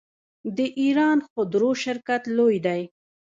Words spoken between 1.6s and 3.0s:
شرکت لوی دی.